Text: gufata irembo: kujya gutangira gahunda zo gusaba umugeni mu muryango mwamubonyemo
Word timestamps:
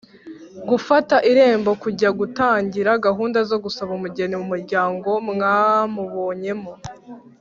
gufata 0.69 1.15
irembo: 1.31 1.71
kujya 1.83 2.09
gutangira 2.19 2.91
gahunda 3.05 3.39
zo 3.49 3.57
gusaba 3.63 3.91
umugeni 3.97 4.33
mu 4.41 4.45
muryango 4.53 5.09
mwamubonyemo 5.29 6.73